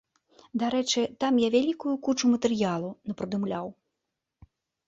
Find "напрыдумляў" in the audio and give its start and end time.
3.13-3.71